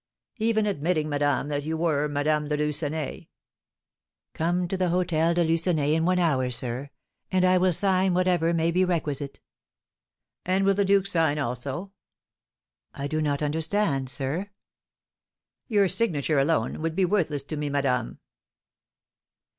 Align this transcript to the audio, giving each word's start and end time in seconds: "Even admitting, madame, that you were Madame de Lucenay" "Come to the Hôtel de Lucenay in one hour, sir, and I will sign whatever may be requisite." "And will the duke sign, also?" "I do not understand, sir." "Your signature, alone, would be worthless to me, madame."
"Even 0.37 0.65
admitting, 0.65 1.09
madame, 1.09 1.47
that 1.49 1.61
you 1.63 1.77
were 1.77 2.07
Madame 2.07 2.47
de 2.47 2.57
Lucenay" 2.57 3.27
"Come 4.33 4.67
to 4.67 4.75
the 4.75 4.85
Hôtel 4.85 5.35
de 5.35 5.43
Lucenay 5.43 5.93
in 5.93 6.05
one 6.05 6.17
hour, 6.17 6.49
sir, 6.49 6.89
and 7.31 7.45
I 7.45 7.59
will 7.59 7.71
sign 7.71 8.15
whatever 8.15 8.51
may 8.51 8.71
be 8.71 8.83
requisite." 8.83 9.39
"And 10.43 10.65
will 10.65 10.73
the 10.73 10.85
duke 10.85 11.05
sign, 11.05 11.37
also?" 11.37 11.91
"I 12.95 13.05
do 13.05 13.21
not 13.21 13.43
understand, 13.43 14.09
sir." 14.09 14.49
"Your 15.67 15.87
signature, 15.87 16.39
alone, 16.39 16.81
would 16.81 16.95
be 16.95 17.05
worthless 17.05 17.43
to 17.43 17.55
me, 17.55 17.69
madame." 17.69 18.17